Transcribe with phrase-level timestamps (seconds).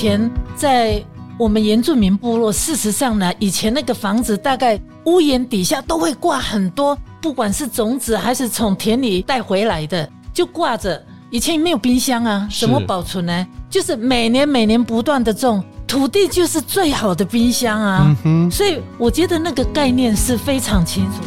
[0.00, 1.04] 前在
[1.36, 11.04] 我们原住民部落，事实上呢，以前那个房子大概屋檐底下都会挂很多，不管是种子还是从田里带回来的，就挂着。
[11.30, 13.46] 以前没有冰箱啊，怎么保存呢？
[13.68, 18.16] 就是每年每年不断的种，土地就是最好的冰箱啊。
[18.22, 18.48] 嗯。
[18.48, 21.24] 所以我觉得那个概念是非常清楚。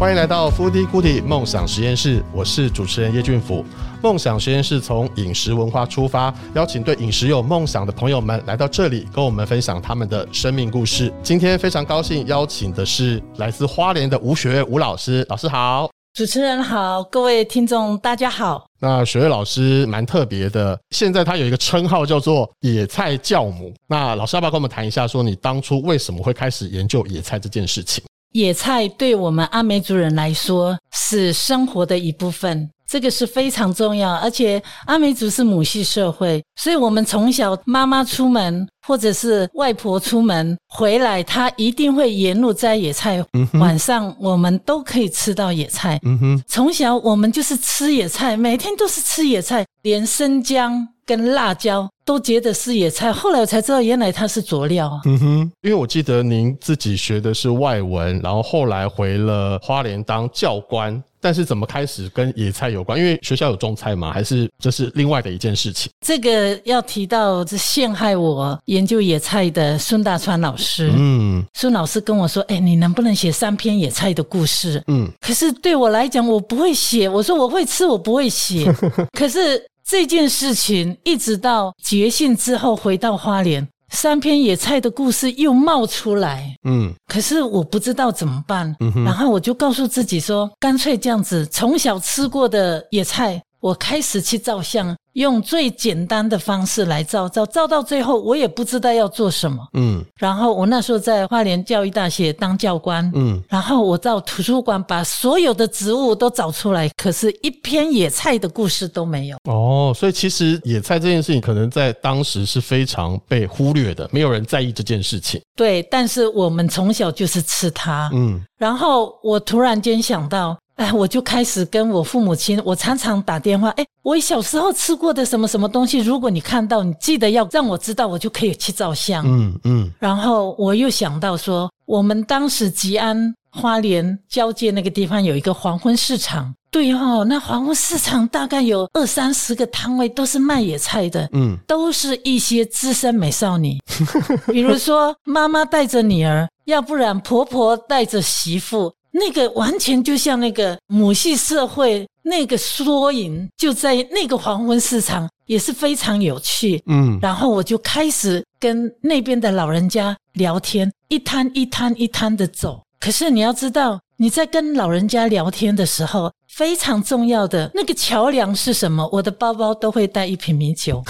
[0.00, 3.62] 欢迎来到 Foodie Goodie 梦想实验室，我是主持人叶俊福。
[4.02, 11.12] 梦想实验室从饮食文化出发，邀请对饮食有梦想的朋友们来到这里，跟我们分享他们的生命故事。
[11.22, 18.64] 今天非常高兴邀请的是来自花莲的吴雪月吴老师，老师好，主持人好，各位听众大家好。
[18.80, 23.70] 那雪月老师蛮特别的，现在他有一个称号叫做野菜教母。
[23.86, 28.02] 那老师要不要跟我们谈一下，说你当初为什么会开始研究野菜这件事情？
[28.32, 32.70] 野菜对我们阿美族人来说是生活的一部分。
[32.86, 43.24] 这个是非常重要，而且阿美族是母系社会，所以我们从小妈妈出门或者是外婆出门回来，她一定会沿路摘野菜。
[43.34, 45.96] 嗯、晚上我们都可以吃到野菜。
[46.02, 53.12] 嗯哼，从小我们就是吃野菜，每天都是吃野菜，连生姜跟辣椒都觉得是野菜。
[53.12, 55.00] 后来我才知道，原来它是佐料。
[55.04, 61.00] 嗯哼，因为我记得您自己学的是外文，然后后来回了花莲当教官。
[61.20, 62.98] 但是怎么开始跟野菜有关？
[62.98, 64.12] 因为学校有种菜吗？
[64.12, 65.90] 还是这是另外的一件事情？
[66.04, 70.90] 这个要提到这陷害我研究野菜的孙大川老师。
[70.96, 77.08] 嗯，孙老师跟我说：“哎，你能不能写三篇野菜的故事？”嗯，可是对我来讲，我不会写。
[77.08, 78.72] 我说我会吃，我不会写。
[79.12, 83.66] 可是这件事情一直到觉醒之后回到花莲。
[83.90, 94.96] 三篇野菜的故事又冒出来，嗯，可是我不知道怎么办，嗯哼，然后我就告诉自己说，干脆这样子，从小吃过的野菜，我开始去照相。
[95.14, 99.58] 用最简单的方式来照照，照到最后我也不知道要做什么。
[99.74, 103.10] 嗯，然后我那时候在花莲教育大学当教官。
[103.16, 109.36] 嗯，然后我到图书馆把所有的植物都找出来，可是一篇野菜的故事都没有。
[109.50, 115.42] 哦，所以其实野菜这件事情可能在当时是非常被忽略的，没有人在意这件事情。
[115.56, 118.08] 对，但是我们从小就是吃它。
[118.14, 120.56] 嗯，然后我突然间想到。
[120.80, 123.68] 哎，我就开始跟我父母亲，我常常打电话。
[123.76, 129.22] 哎，我小时候吃过的什么什么东西，如果你看到，你记得要让我知道，我就可以去照相。
[129.26, 129.90] 嗯嗯。
[129.98, 136.54] 然后我又想到说，我们当时吉安花莲交界那个地方有一个黄昏市场。
[136.70, 141.28] 对哦，那黄昏市场大概有二三十个摊位，都是卖野菜的。
[141.32, 143.78] 嗯，都是一些资深美少女，
[144.50, 148.90] 比如说妈妈带着女儿，要不然婆婆带着媳妇。
[149.12, 156.82] 那个完全就像那个母系社会那个缩影，就在那个黄昏市场也是非常有趣。
[156.86, 162.82] 嗯，然后我就开始跟那边的老人家聊天，一摊一摊一摊的走。
[163.00, 169.08] 可是你要知道，你在跟老人家聊天的时候，非常重要的那个桥梁是什么？
[169.10, 171.02] 我的包包都会带一瓶米酒，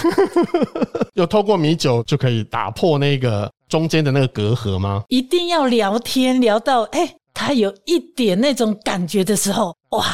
[1.13, 5.03] 有透过米酒就可以打破那个中间的那个隔阂吗？
[5.09, 7.15] 一定要聊天聊到哎。
[7.33, 10.05] 他有一点那种感觉的时候，哇，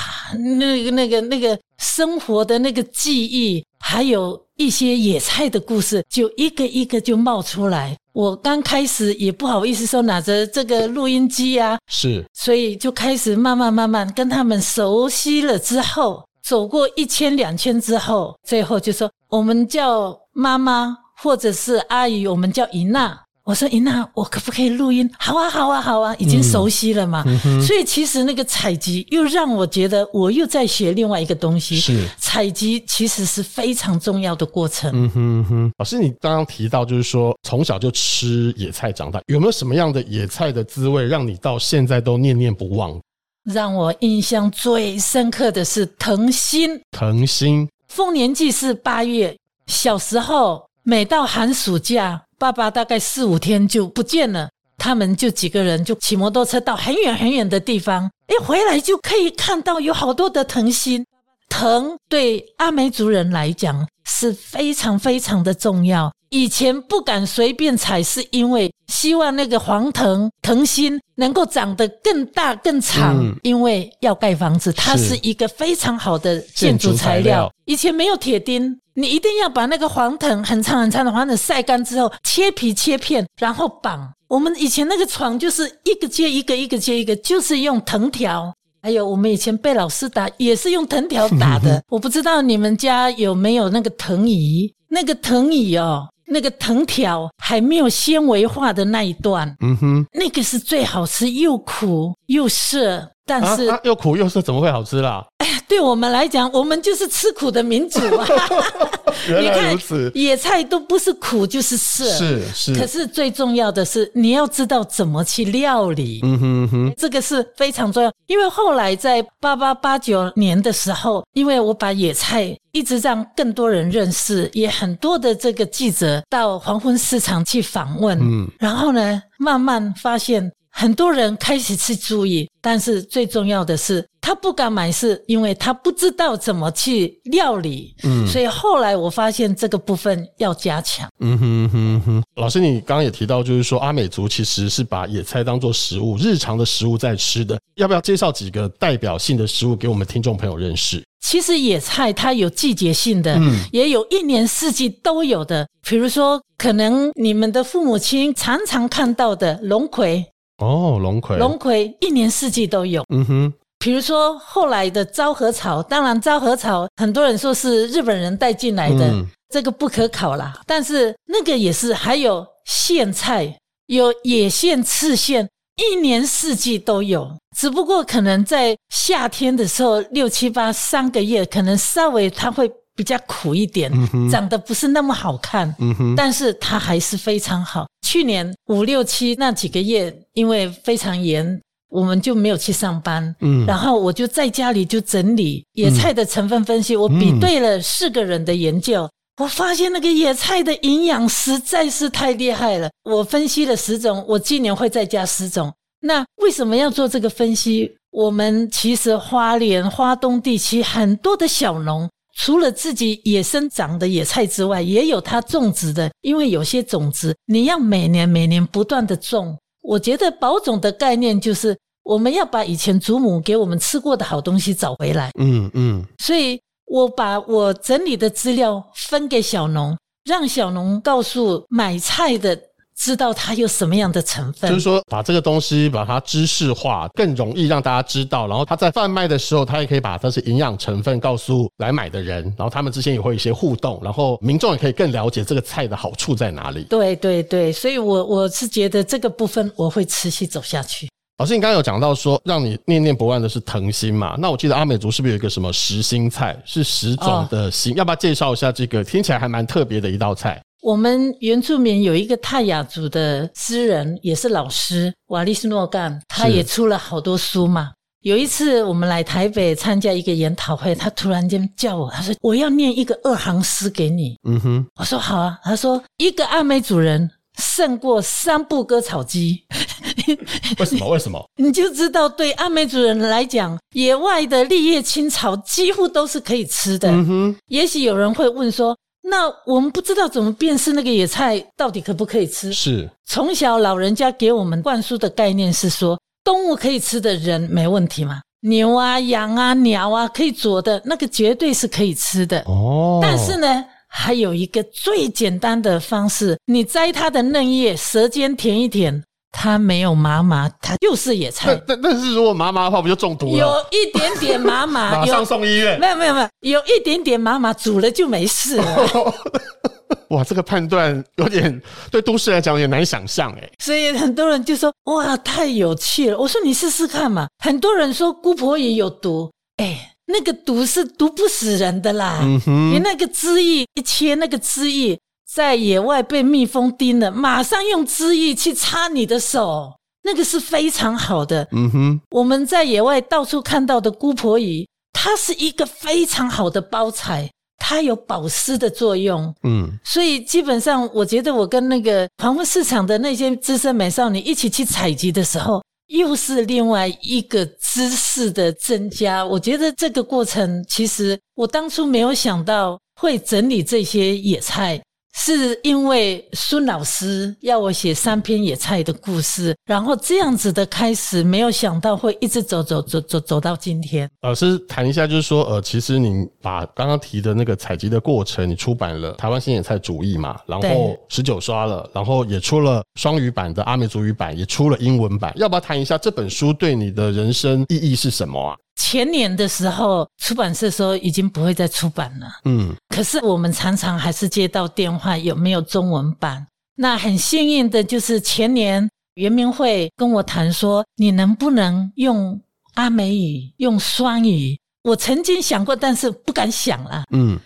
[0.59, 7.95] 那个、那个、那个生活的那个记忆，还有一些野菜的故事，就一个一个就冒出来。
[8.13, 23.19] 我刚开始也不好意思说拿着这个录音机啊，是，所以就开始慢慢慢慢跟他们熟悉了之后，走过一圈两圈之后，最后就说我们叫妈妈或者是阿姨，我们叫姨娜。
[23.47, 25.09] 我说伊娜，我可不可以录音？
[25.17, 27.23] 好啊，好啊，好啊，已经熟悉了嘛。
[27.65, 31.77] 所以其实那个采集又让我觉得我又在学另外一个东西。
[31.77, 34.91] 是采集其实是非常重要的过程。
[34.93, 42.99] 嗯哼哼，老师，你刚刚提到就是说从小就吃野菜长大，有没有什么样的野菜的滋味让你到现在都念念不忘？
[43.45, 46.81] 让我印象最深刻的是藤心。
[46.91, 49.33] 藤心，丰年祭是八月，
[49.67, 52.21] 小时候每到寒暑假。
[52.39, 61.05] 爸爸大概四五天就不见了，他们就几个人就骑摩托车到很远很远的地方，诶，回来就可以看到有好多的藤心。
[61.49, 66.11] 藤对阿美族人来讲是非常非常的重要。
[66.29, 77.23] 以前不敢随便采，是因为希望那个黄藤藤心能够长得更大更长，嗯、因为要盖房子，它是一个非常好的建筑材料。
[77.23, 84.11] 材料以前没有铁钉，你一定要把那个黄藤很长很长的黄藤晒干之后，切皮切片，然后绑。
[84.27, 88.53] 我们以前那个床就是一个接一个，一个接一个，就是用藤条。
[88.81, 91.81] 还有我们以前被老师打也是用藤条打的。
[91.89, 103.09] 我不知道你们家有没有那个藤椅，那个藤椅哦，那个藤条还没有纤维化的那一段，嗯哼，那个是最好吃，又苦又涩。
[103.25, 105.21] 但是、啊啊、又苦又涩，怎么会好吃啦？
[105.67, 108.27] 对我们来讲，我们就是吃苦的民族啊！
[109.27, 112.75] 原来如此，野菜都不是苦就是涩，是是。
[112.75, 116.21] 可是最重要的是，你要知道怎么去料理。
[116.23, 118.11] 嗯哼哼，这个是非常重要。
[118.27, 130.51] 因为后来在八八八九年的时候，因为我把野菜一直让更多人认识，也很多的这个记者到黄昏市场去访问，嗯，然后呢，慢慢发现。
[130.79, 137.95] 很多人开始去注意，但是最重要的是，他不敢买，是因为他不知道怎么去料理。
[138.03, 141.09] 嗯，所以后来我发现这个部分要加强。
[141.19, 147.59] 嗯哼哼哼，老师，你刚刚也提到，就是说阿美族其实是把野菜当做食物，日常的食物在吃的。
[147.73, 151.03] 要不要介绍几个代表性的食物给我们听众朋友认识？
[151.25, 155.67] 其实野菜它有季节性的，嗯，也有一年四季都有的。
[155.89, 160.23] 比如说，可能你们的父母亲常常看到的龙葵。
[160.57, 163.03] 哦，龙葵，龙葵一年四季都有。
[163.13, 170.59] 嗯哼，比如说后来的昭和草，当然昭和草很多人说是日本人带进来的，嗯、这个不可考啦。
[170.65, 173.57] 但是那个也是，还有苋菜，
[173.87, 177.37] 有野苋、刺苋，一年四季都有。
[177.55, 182.71] 只不过可能在夏天的时候，六七八三个月，可能稍微它会。
[182.97, 183.91] 比较苦一点，
[184.31, 187.85] 长得不是那么好看，嗯哼，但是它还是非常好。
[188.07, 199.09] 去年五六七那几个月，因为非常严，我们就没有去上班，嗯，然后我就在家里就整理野菜的成分分析，我比对了四个人的研究，
[199.41, 202.89] 我发现那个野菜的营养实在是太厉害了。
[203.03, 205.73] 我分析了十种，我今年会再加十种。
[205.99, 207.91] 那为什么要做这个分析？
[208.11, 212.09] 我们其实花莲、花东地区很多的小农。
[212.37, 216.09] 除了自己野生长的野菜之外，也有他种植的。
[216.21, 219.57] 因为有些种子你要每年每年不断的种。
[219.81, 225.31] 我觉得保种的概念就是我们要把以前祖母给我们吃过的好东西找回来。
[225.39, 226.05] 嗯嗯。
[226.19, 232.57] 所以我把我整理的资料分给小农，让小农告诉买菜的。
[232.97, 238.47] 知道它有什么样的成分，就是说把这个东西把它知识化，更容易让大家知道。
[238.47, 246.83] 然后他在贩卖的时候，他也可以把它是营养成分告诉来买的人，然后他们之间也会有一些互动，然后民众也可以更了解这个菜的好处在哪里。
[246.85, 251.07] 对对对，所以我我是觉得这个部分我会持续走下去。
[251.37, 254.35] 老师，你刚刚有讲到说让你念念不忘的是藤心嘛？
[254.39, 257.93] 那我记得阿美族是不是有一个什么十心菜，是十种的心？
[257.93, 260.59] 哦、要不要介绍一下这个听起来还蛮特别的一道菜？
[260.87, 267.91] 我们原住民有一个泰雅族的诗人，也是老师瓦利斯诺干，他也出了好多书嘛。
[268.21, 275.59] 有一次我们来台北参加一个研讨会，他突然间叫我，他说：“我要念一个二行诗给你。”嗯哼，我说好啊。
[275.61, 277.29] 他说：“一个阿美族人
[277.59, 279.61] 胜过三部割草机。
[280.79, 281.09] ”为什么？
[281.09, 281.45] 为什么？
[281.59, 287.11] 你就知道，对阿美族人来讲，野外的绿叶青草几乎都是可以吃的。
[287.11, 288.97] 嗯哼，也许有人会问说。
[289.29, 292.71] 那我们不知道怎么辨识那个野菜到底可不可以吃？
[292.71, 298.39] 是从小老人家给我们灌输的概念是说，动物可以吃的人没问题嘛？
[298.61, 303.19] 牛啊、羊啊、鸟啊可以啄的那个绝对是可以吃的哦。
[303.21, 309.21] 但是呢，还有一个最简单的方式，你摘它的嫩叶，舌尖舔一舔。
[309.51, 311.79] 它没有麻麻，他就是野菜。
[311.87, 313.57] 但但是如果麻麻的话，不就中毒了？
[313.57, 315.99] 有一点点麻麻， 马上送医院。
[315.99, 319.33] 没有没有没有，有一点点麻麻，煮了就没事了。
[320.29, 323.69] 哇，这个判断有点对都市来讲有点难想象哎。
[323.79, 332.39] 所以很多人就说：“哇，太有趣了。”我说：“你试试看嘛。”很多人说姑婆也有毒，哎，那个毒是毒不死人的啦。
[332.41, 335.17] 嗯哼，你那个汁液一切，那个汁液。
[335.51, 341.67] 在野外被蜜蜂叮了，马上用汁液去擦你的手，那个是非常好的。
[341.71, 349.53] 嗯哼，我们在野外到处看到的姑婆鱼，它是一个非常好的包材，它有保湿的作用。
[349.63, 359.45] 嗯，所以基本上，我觉得我跟那个黄昏市场的那些资深美少女一起去采集的时候，又是另外一个知识的增加。
[359.45, 365.01] 我觉得这个过程，其实我当初没有想到会整理这些野菜。
[365.39, 374.27] 是因为孙老师要我写三篇野菜的故事，然后这样子的开始，没有想到会一直走走走走走到今天。
[374.41, 385.53] 老师谈一下，就是说，呃，其实你把刚刚提的那个采集的过程，你出版了《台湾新野菜主义》嘛，然后十九刷了，然后也出了双语版的阿美族语版，也出了英文版。
[385.55, 388.75] 要不要谈一下这本书对你的人生意义是什么啊？
[388.97, 392.47] 前年的时候，出版社说已经不会再出版了。
[392.65, 396.67] 嗯，可是我们常常还是接到电话，有没有中文版？
[396.95, 402.59] 那很幸运的就是前年圆明会跟我谈说，你能不能用
[402.95, 404.77] 阿美语，用双语？
[405.03, 407.23] 我曾经想过，但是不敢想了。
[407.31, 407.57] 嗯。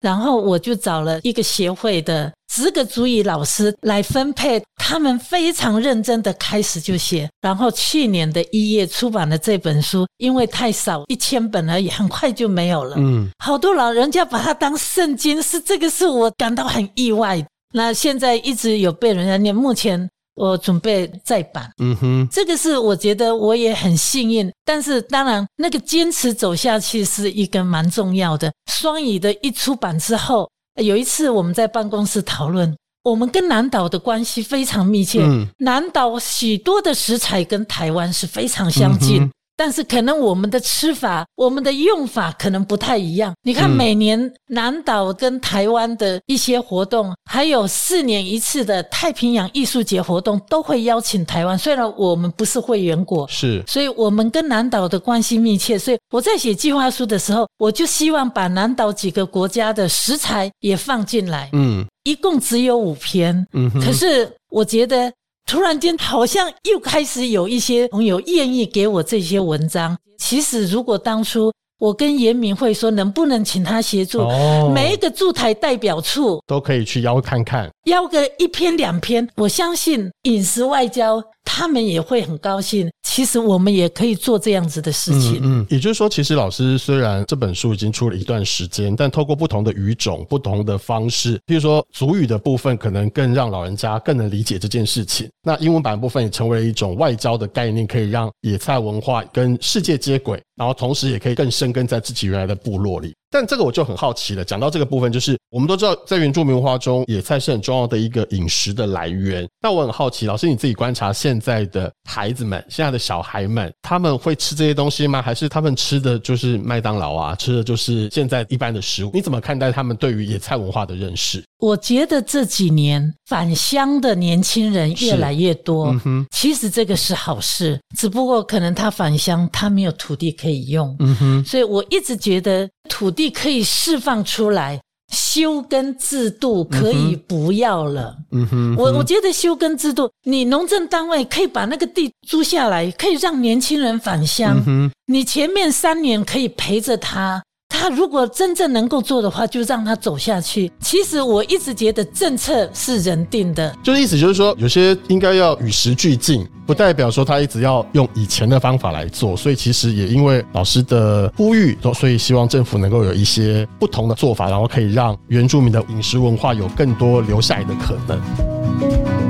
[0.00, 7.28] 然后我就找了一个协会的资格族语老师来分配，他们非常认真的开始就写。
[7.40, 12.96] 然后去年的一月出版了这本书，因为太少，一千本而已，很快就没有了。
[12.98, 17.46] 嗯，好多老人家把它当圣经，是这个是我感到很意外。
[17.72, 20.08] 那现在一直有被人家念，目前。
[20.34, 28.50] 我准备再版，嗯哼，这个是我觉得我也很幸运，但是当然那个坚持走下去是一个蛮重要的。
[28.70, 30.48] 双语的一出版之后，
[30.80, 39.22] 有一次我们在办公室讨论，我们跟南岛的关系非常密切，嗯，南岛许多的食材跟台湾是非常相近。
[39.22, 39.30] 嗯
[39.60, 43.34] 但是可能我们的吃法、我们的用法可能不太一样。
[43.42, 51.58] 你看，每年南岛跟台湾的一些活动，还有四年一次的太平洋艺术节活动，都会邀请台湾。
[51.58, 55.78] 虽然我们不是会员国，是，所以我们跟南岛的关系密切。
[55.78, 61.50] 所以我在写计划书的时候，我就希望把南岛几个国家的食材也放进来。
[61.52, 63.46] 嗯，一共只有五篇。
[63.52, 65.12] 嗯，可是我觉得。
[65.50, 69.98] 突然间，好像又开始有一些朋友愿意给我这些文章。
[70.16, 71.52] 其实，如果当初。
[71.80, 74.28] 我跟严明慧说，能不能请他协助？
[74.74, 79.26] 每一个驻台代表处都可以去邀看看，邀个一篇两篇。
[79.34, 82.88] 我相信饮食外交，他们也会很高兴。
[83.02, 85.40] 其实我们也可以做这样子的事情。
[85.42, 95.28] 嗯，也就是说，其实老师虽然这本书已经出了一段时间，但透过不同的语种、不同的方式，譬如说族语的部分，可能更让老人家更能理解这件事情。
[95.42, 100.40] 那英文版部分也成为了一种外交的概念，可以让野菜文化跟世界接轨。
[100.60, 104.44] 然后同时也可以更深根在自己原来的部落里，但这个我就很好奇了。
[104.44, 109.48] 讲到这个部分，就是我们都知道，在原住民文化中，野菜是很重要的一个饮食的来源。
[109.62, 115.22] 那我很好奇，老师你自己观察现在的孩子们，现在的小孩们，他们会吃这些东西吗？
[115.22, 119.10] 还是他们吃的就是麦当劳啊，吃的就是现在一般的食物？
[119.14, 121.42] 你怎么看待他们对于野菜文化的认识？
[121.58, 134.80] 我觉得这几年返乡的年轻人越来越多，嗯哼，其实这个是好事，只不过可能他返乡，他没有土地可以用，嗯哼，所以我一直觉得土地可以释放出来，
[135.12, 147.42] 休耕制度可以不要了，嗯哼，我我觉得休耕制度，你农政单位可以把那个地租下来，可以让年轻人返乡，嗯，你前面三年可以陪着他。
[147.80, 150.70] 他如果真正能够做的话，就让他走下去。
[150.80, 159.34] 其实我一直觉得政策是人定的，就是意思就是说，有些应该要与时俱进，不代表说他一直要用以前的方法来做。
[159.34, 169.29] 所以其实也因为老师的呼吁，所以希望政府能够有一些不同的做法，然后可以让原住民的饮食文化有更多留下来的可能。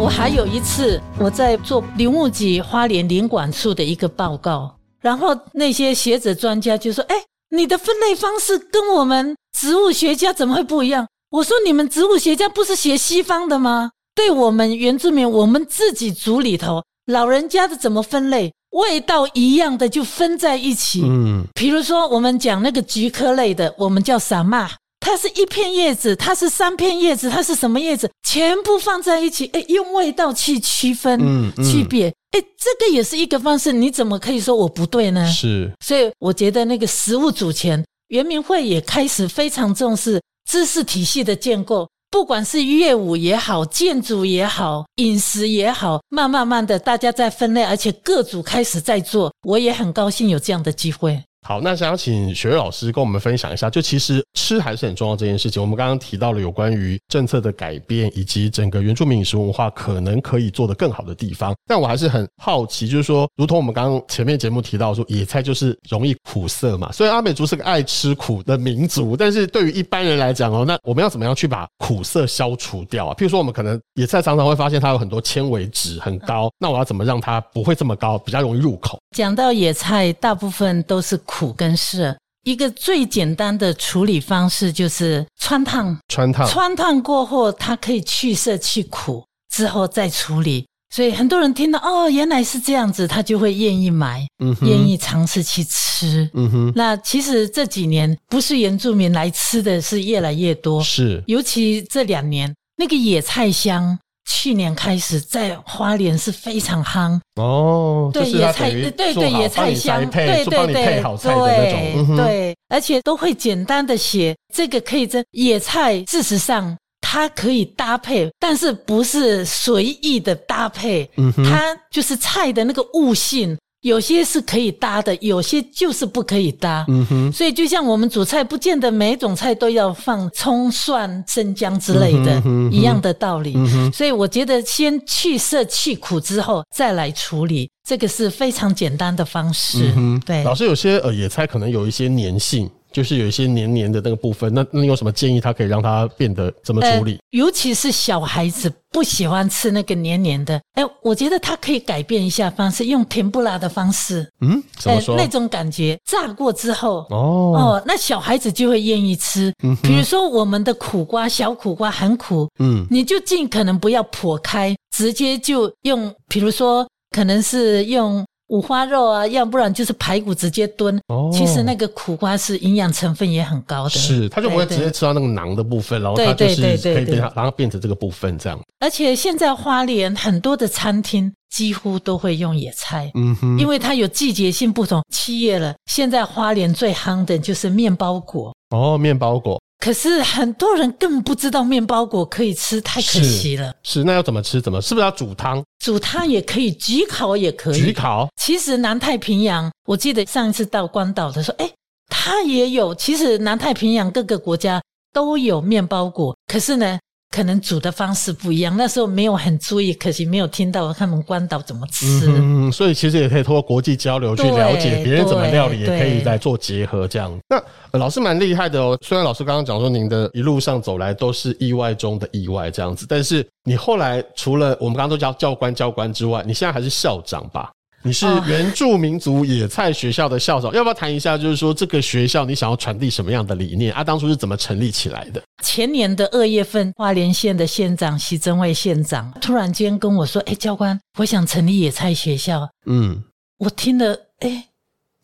[0.00, 7.16] 我还有一次，我在做林务局花莲林管处的一个报告，然后那些学者专家就说：“哎，
[7.50, 13.90] 你的分类方式跟我们植物学家怎么会不一样？”我说：“你们植物学家不是学西方的吗？
[14.14, 18.50] 对我们原住民，我们自己族里头老人家的怎么分类？
[18.70, 21.02] 味道一样的就分在一起。
[21.04, 28.08] 嗯，比如说我们讲那个菊科类的，我们叫萨玛。”它是一片叶子，它是三片叶子，它是什么叶子？
[28.22, 33.72] 全部放在一起，哎，用味道去区分、嗯嗯、区别，哎，这个也是一个方式。
[33.72, 35.26] 你怎么可以说我不对呢？
[35.26, 51.20] 是，所以我觉得那个食物主权，圆明会也开始非常重视知识体系的建构，不管是乐舞也好，建筑也好，饮食也好，慢慢慢的大家在分类，而且各组开始在做，我也很高兴有这样的机会。
[51.42, 55.60] 好，那想要请学瑞老师跟我们分享一下，就其实吃还是很重要这件事情。
[55.60, 61.54] 我们刚刚提到了有关于政策的改变，以及整个原住民饮食文化可能可以做得更好的地方。
[61.66, 66.92] 但我还是很好奇，就是说，如同我们刚刚前面节目提到说，野菜就是容易苦涩嘛。
[66.92, 73.14] 虽然阿美族是个爱吃苦的民族，但是对于一般人来讲哦，那我们要怎么样去把苦涩消除掉啊？
[73.14, 78.98] 譬如说，我们可能野菜常常会发现它有很多纤维质很高，那我要怎么让它不会这么高，比较容易入口？
[79.16, 82.16] 讲到野菜，大部分都是苦跟涩。
[82.42, 85.96] 一个最简单的处理方式就是穿烫。
[86.08, 90.66] 穿烫，穿烫过后，它可以去涩去苦，之后再处理。
[90.92, 96.28] 所以很多人听到哦，原来是这样子，他就会愿意买，嗯，愿意尝试去吃。
[96.34, 96.72] 嗯哼。
[96.74, 101.22] 那其实这几年不是原住民来吃的是越来越多，是。
[101.28, 103.96] 尤其这两年，那个野菜香。
[104.32, 108.10] 去年开始在花莲是非常夯哦。
[108.14, 116.76] 对野菜，对对野菜香，对对对对，对，而且都会简单的写这个可以在野菜，事实上。
[117.02, 121.10] 它可以搭配，但是不是随意的搭配。
[121.16, 126.84] 嗯，它就是菜的那个悟性，有些是可以搭的，有些就是不可以搭。
[126.88, 133.54] 嗯哼，所以就像我们煮菜，不见得每一种菜都要放葱、蒜、生姜之类的，嗯一样的道理。
[133.56, 139.92] 嗯哼，所以我觉得先去涩去苦之后再来处理，这个是非常简单的方式。
[139.92, 140.44] 嗯哼，对。
[140.44, 142.70] 老师，有些呃野菜可能有一些粘性。
[142.92, 145.40] 就是有一些黏黏的那个部分，那那你有什么建议？
[145.40, 147.14] 它可以让它变得怎么处理？
[147.14, 154.28] 呃，尤其是小孩子不喜欢吃那个黏黏的，哎，我觉得它可以改变一下方式，用甜不辣的方式。
[154.40, 155.14] 嗯，怎么说？
[155.14, 159.52] 呃，那种感觉炸过之后，哦哦，那小孩子就会愿意吃。
[159.62, 168.24] 嗯哼，比如说我们的苦瓜，小苦瓜很苦，嗯，你就尽可能不要剖开，直接就用，比如说可能是用。
[168.50, 171.00] 五花肉啊，要不然就是排骨直接炖。
[171.06, 173.90] 哦，其实那个苦瓜是营养成分也很高的。
[173.90, 178.60] 是，它就不会直接吃到那个囊的部分，然后它就是可以变它，然后变成这个部分这样。
[178.80, 185.00] 而且现在花莲很多的餐厅几乎都会用野菜，嗯哼，因为它有季节性不同。
[185.12, 188.54] 七月了，现在花莲最夯的就是面包果。
[188.70, 189.60] 哦，面包果。
[189.80, 193.74] 可是很多人更不知道面包果可以吃，太可惜了。
[193.82, 194.60] 是，是，那要怎么吃？
[194.60, 194.80] 怎么？
[194.80, 195.64] 是不是要煮汤？
[195.82, 197.80] 煮汤也可以，焗烤也可以。
[197.80, 198.28] 焗烤。
[198.36, 201.72] 其实南太平洋，我记得上一次到关岛的时候，哎，
[202.10, 202.94] 它也有。
[202.94, 204.82] 其实南太平洋各个国家
[205.14, 206.98] 都有面包果，可是呢，
[207.30, 212.26] 可能煮的方式不一样，那时候没有很注意，可惜没有听到他们关岛怎么吃。
[212.26, 217.32] 嗯，所以其实也可以通过国际交流去了解别人怎么料理，也可以来做结合这样。
[217.48, 217.56] 那、
[217.92, 227.70] 呃、老师蛮厉害的哦，虽然老师刚刚讲说您的一路上走来都是意外中的意外这样子，但是你后来除了我们刚刚都叫教官教官之外，你现在还是校长吧？
[228.02, 231.36] 你是原住民族野菜学校的校长，要不要谈一下？
[231.36, 234.02] 就是说这个学校你想要传递什么样的理念啊？
[234.02, 235.42] 当初是怎么成立起来的？
[235.62, 243.22] 前年的二月份，花莲县的县长徐榛蔚县长突然间跟我说：“哎，教官，我想成立野菜学校。”嗯，
[243.58, 244.64] 我听了，哎，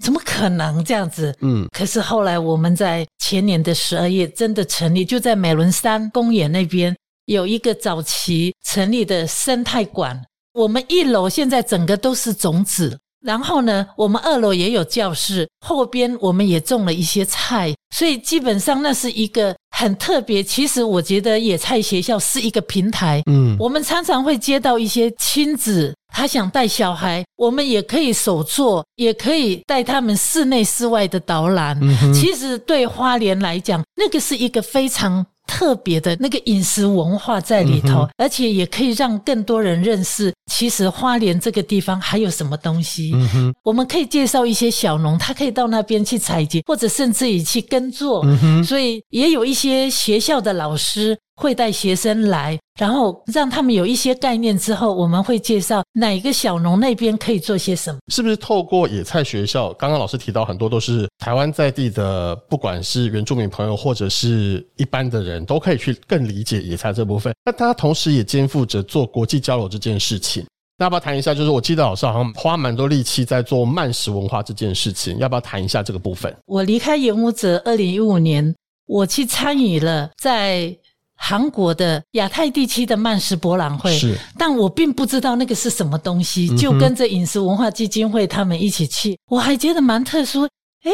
[0.04, 1.34] 怎么可能这样子？
[1.40, 10.22] 嗯，可是后来我们在前年的十二月真的成立，就在美仑山公园那边有一个早期成立的生态馆。
[10.56, 20.42] 我们一楼现在整个都是种子，然后呢，我们二楼也有教室，后边我们也种了一些菜，所以基本上那是一个很特别。
[20.42, 31.78] 其实我觉得野菜学校是一个平台，嗯，我们常常会接到一些亲子，他想带小孩，我们也可以手做，也可以带他们室内室外的导览。
[31.82, 35.26] 嗯，其实对花莲来讲，那个是一个非常。
[35.56, 43.12] 特别的那个饮食文化在里头，嗯、而且也可以让更多人认识，其实花莲这个地方还有什么东西。
[43.14, 48.20] 嗯哼，我们可以介绍一些小农，他可以到那边去采集，或者甚至于去耕作。
[48.26, 51.16] 嗯哼，所以也有一些学校的老师。
[51.36, 57.98] 会带学生来，然后让他们有一些概念之后，我们会介绍哪一个小农那边可以做些什么。
[58.08, 59.70] 是不是透过野菜学校？
[59.74, 67.34] 刚刚老师提到很多都是台湾在地的，不管是原住民朋友或者是一般的人，都可以去更理解野菜这部分。
[67.44, 70.42] 那他同时也肩负着做国际交流这件事情。
[70.78, 71.34] 那要不要谈一下？
[71.34, 76.34] 就是我记得老师好像花蛮多力气在做慢食文化这件事情，要不要谈一下这个部分？
[76.46, 78.54] 我离开原舞者二零一五年，
[78.86, 80.74] 我去参与了在。
[81.16, 90.42] 韩国的亚太地区的曼食博览会，是，但我并不知道那个是什么东西，就跟着饮食文化基金会他们一起去，我还觉得蛮特殊。
[90.84, 90.92] 诶，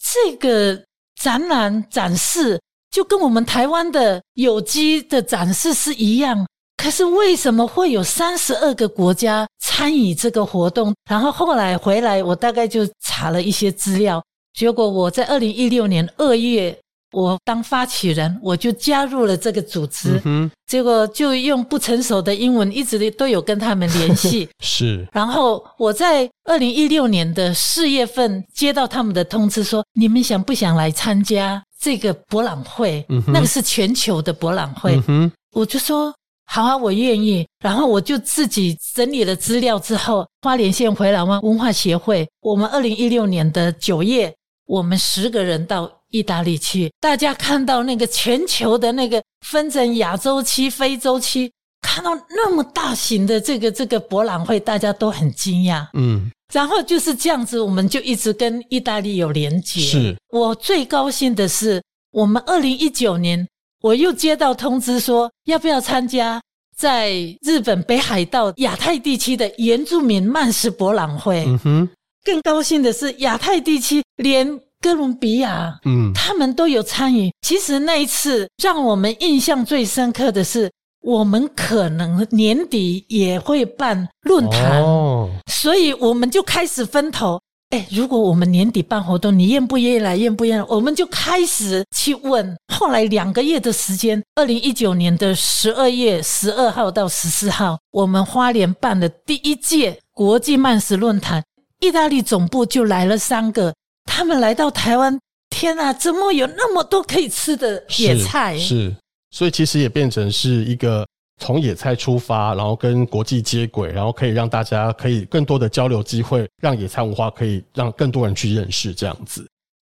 [0.00, 0.80] 这个
[1.20, 2.60] 展览展示
[2.90, 10.94] 就跟我们台湾的有机的展示是一样，可是为什么会有三十二个国家参与这个活动？
[11.10, 16.74] 然后后来回来，我大概就查了一些资料，结果我在二零一六年二月。
[17.14, 24.48] 我当发起人，我就加入了这个组织，嗯、结果就用不成熟的英文，一直都有跟他们联系。
[24.58, 33.06] 是，然后我在二零一六年的四月份接到他们的通知说，说你们想不想来参加这个博览会？
[33.08, 35.00] 嗯、那个是全球的博览会。
[35.06, 36.12] 嗯、我就说
[36.46, 37.46] 好啊，我愿意。
[37.62, 44.34] 然后我就自己整理了资料之后，花莲县回来湾文化协会，我们二零一六年的九月，
[44.66, 45.88] 我们十个人到。
[46.14, 51.50] 意大利去，大家看到那个全球的那个分成亚洲区、非洲区，
[51.82, 55.84] 看到那么大型的这个这个博览会，大家都很惊讶。
[55.94, 59.80] 嗯，然后就是这样子，我们就一直跟意大利有连接。
[59.80, 63.44] 是，我最高兴的是，我们二零一九年
[63.82, 66.40] 我又接到通知说要不要参加，
[66.76, 67.10] 在
[67.42, 71.44] 日本北海道亚太地区的原住民曼食博览会。
[71.44, 71.88] 嗯哼，
[72.24, 77.32] 更高兴的是，亚太地区连哥伦比亚，嗯，他们都有参与。
[77.40, 80.70] 其实那一次让我们印象最深刻的是，
[81.00, 87.40] 我们可能年底也会办论坛，哦，所以我们就开始分头。
[87.70, 90.18] 哎，如果我们年底办活动，你愿不愿意来？
[90.18, 90.66] 愿不愿意来？
[90.68, 92.54] 我们就开始去问。
[92.68, 101.42] 后来两个月的时间，二零一九年的十二月十二号到十四号，我们花莲办的第一届国际慢食论坛。
[101.80, 105.18] 意大利总部就来了三个，他们来到台湾，
[105.50, 108.58] 天哪，怎么有那么多可以吃的野菜？
[108.58, 108.96] 是，是，
[109.30, 111.06] 所以其实也变成是一个。
[111.40, 119.44] 从野菜出发，然后跟国际接轨，然后可以让大家可以更多的交流机会，让野菜文化可以让更多人去认识这样子。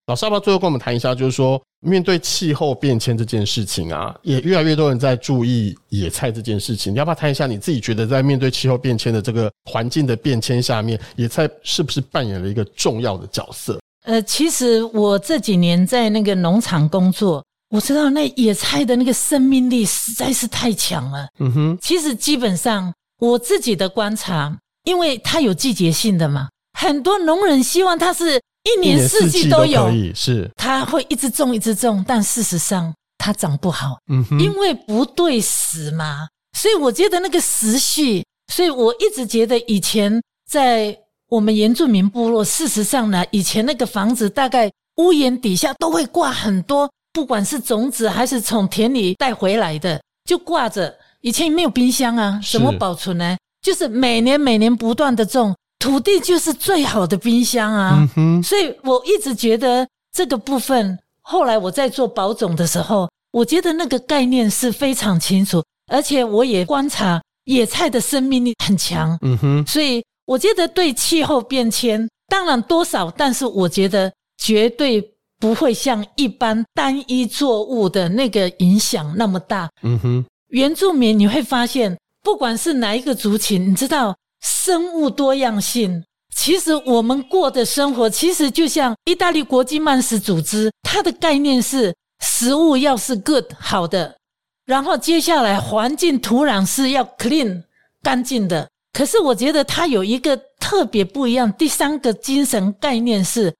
[0.08, 6.92] 老师要不要最后跟我们谈一下，就是说面对气候变迁这件事情啊，也越来越多人在注意野菜这件事情。
[6.92, 13.78] 你要不要谈一下你自己觉得在面对气候变迁的这个环境的变迁下面，野菜是不是扮演了一个重要的角色？
[14.06, 17.44] 呃，其实我这几年在那个农场工作。
[17.70, 21.26] 我知道那野菜的那个生命力实在是太强了。
[21.40, 33.98] 嗯哼，其实基本上我自己的观察，因为它有季节性的嘛，很多农人希望它是一年四季都有，可以是，它会一直种一直种，但事实上它长不好。
[34.12, 40.96] 嗯哼，因为不对时嘛，所以我觉得那个时序，所以我一直觉得以前在
[41.28, 46.88] 我们原住民部落，事实上呢，以前那个房子大概屋檐底下都会挂很多。
[47.12, 50.94] 不管是种子还是从田里带回来的，就挂着。
[51.22, 53.36] 以前没有冰箱啊，怎么保存呢？
[53.62, 58.06] 就是每年每年不断的种，土地就是最好的冰箱啊。
[58.16, 58.42] 嗯。
[58.42, 69.18] 所以我一直觉得这个部分，后来我在做保种的时候，我觉得那个概念是非常清楚，而且我也观察野菜的生命力很强。
[69.22, 69.66] 嗯哼。
[69.66, 75.12] 所以我觉得对气候变迁，当然多少，但是我觉得绝对。
[75.38, 79.68] 不会像一般单一作物的那个影响那么大。
[79.82, 86.02] 嗯哼，原住民你会发现，不管是哪一个族群，你知道生物多样性。
[86.34, 94.16] 其实我们过的生活，其实就像意大利国际慢食组织，它的概念是食物要是 good 好的，
[94.64, 97.62] 然后接下来环境土壤是要 clean
[98.02, 98.66] 干净的。
[98.96, 103.54] 可是我觉得他有一个特别不一样，第三个精神概念是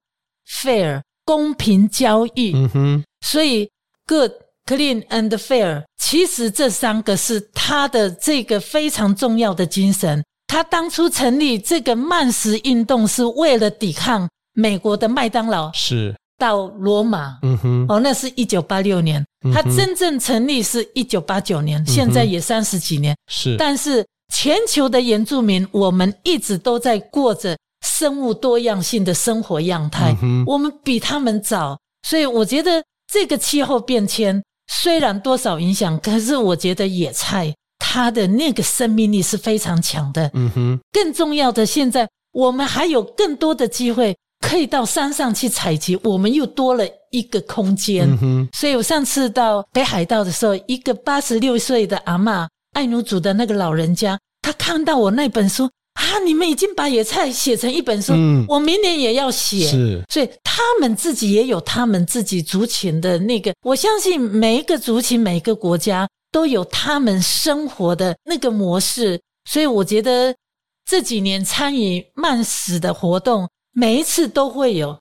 [0.48, 1.02] fair。
[1.26, 3.68] 公平交易，嗯哼，所以
[4.06, 4.30] good,
[4.64, 10.24] clean and fair，其实这三个是他的这个非常重要的精神。
[10.46, 16.14] 他当初成立这个慢食运动是为了抵抗美国的麦当劳，是。
[16.38, 23.56] 到罗马，嗯哼，哦，那是一九八六年，他真正成立是一九八九年，现在也三十几年，是。
[23.58, 27.56] 但是全球的原住民，我们一直都在过着。
[27.82, 40.28] 生物多样性的生活样态，嗯，我们比他们早，所以我觉得这个气候变迁虽然多少影响，可是我觉得野菜它的那个生命力是非常强的。
[40.34, 48.08] 嗯哼，更重要的，现在我们还有更多的机会可以到山上去采集，我们又多了一个空间。
[48.10, 55.64] 嗯哼，所以我上次到北海道的时候，一个八十六岁的阿嬷，爱奴族的那个老人家，他看到我那本书。
[55.94, 56.18] 啊！
[56.26, 59.66] 你们已经把野菜写成一本书，嗯，我明年也要写。
[59.66, 63.54] 是，所以他们自己也有他们自己族群的那个。
[63.62, 69.18] 我相信每一个族群、每一个国家都有他们生活的那个模式。
[69.48, 70.36] 所以我觉得
[70.84, 75.00] 这几年参与慢死的活动，每一次都会有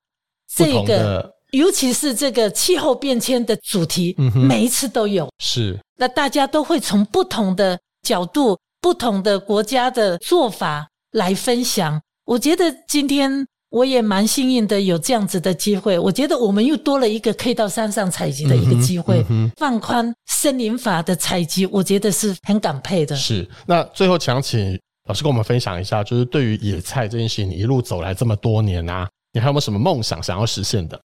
[0.56, 5.30] 这个，尤其是这个气候变迁的主题，嗯，每一次都有。
[5.40, 8.58] 是，那大家都会从不同的角度。
[8.82, 15.98] 不同的国家的做法来分享，我觉得今天我也蛮幸运的，有这样子的机会。
[15.98, 23.16] 我觉得我们又多了一个可以到山上采集的一个机会，嗯嗯、放宽森林法的采集，我觉得是很感佩的。
[23.16, 31.02] 是，那最后想请老师跟我们分享一下，就是对于野菜这件事情，你一路走来这么多年啊，你还有没有什么梦想想要实现的？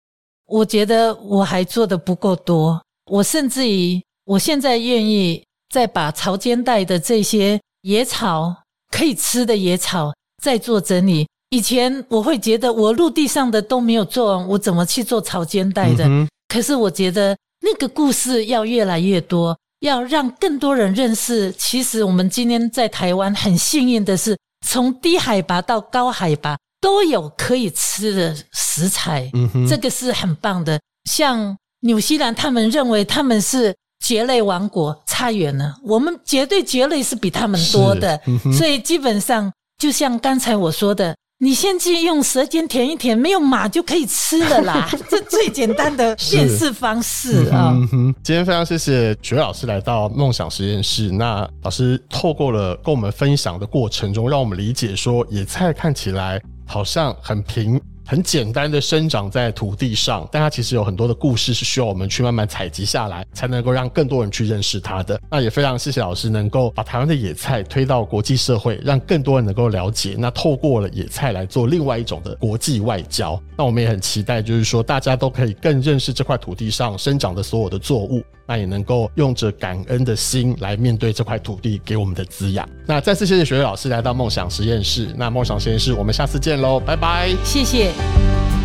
[0.47, 2.81] 我觉得我还做得不够多，
[3.11, 7.59] 我甚至于我现在愿意再把潮间带的这些。
[7.85, 8.51] 野草
[8.89, 11.27] 可以吃的野草，再做整理。
[11.51, 16.03] 以前我会觉得我陆地上的都没有做完，我怎么去做潮间带的？
[16.07, 16.27] 嗯。
[16.47, 21.51] 可是我觉得那个故事要越来越多，要让更多人认识。
[21.51, 29.27] 其实我们今天在台湾很幸运的是，从低海拔到高海拔都有可以吃的食材。
[29.33, 30.79] 嗯，这个是很棒的。
[31.09, 34.95] 像纽西兰，他们认为他们是蕨类王国。
[35.07, 35.73] 差远了。
[35.83, 41.15] 我们绝对蕨类是比他们多的，嗯、所以基本上就像刚才我说的。
[41.37, 44.89] 你先去用舌尖舔一舔，没有马就可以吃了啦！
[45.11, 48.15] 这最简单的辨识方式啊、哦嗯。
[48.23, 51.11] 今天非常谢谢蕨老师来到梦想实验室。
[51.11, 57.81] 那老师透过了跟我们分享的过程中，让我们理解说，野菜看起来好像很平。
[58.05, 65.19] 很简单的生长在土地上，但它其实有很多的故事是需要我们去慢慢采集下来，才能够让更多人去认识它的。
[65.29, 70.15] 那也非常谢谢老师能够把台湾的野菜推到国际社会，让更多人能够了解。
[70.17, 73.41] 那透过了野菜来做另外一种的国际外交。
[73.57, 78.23] 那我们也很期待，就是说大家都可以更认识这块土地上生长的所有的作物。
[78.47, 82.69] 那也能够用着感恩的心来面对这块土地给我们的滋养。
[82.85, 85.09] 那再次谢谢雪瑞老师来到梦想实验室。
[85.17, 87.33] 那梦想实验室，我们下次见喽，拜拜。
[87.43, 87.94] 谢谢。
[87.97, 88.64] Amém.